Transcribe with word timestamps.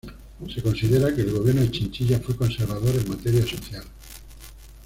Se 0.51 0.63
considera 0.63 1.13
que 1.15 1.21
el 1.21 1.29
gobierno 1.31 1.61
de 1.61 1.69
Chinchilla 1.69 2.19
fue 2.19 2.35
conservador 2.35 2.95
en 2.95 3.07
materia 3.07 3.43
social. 3.45 3.83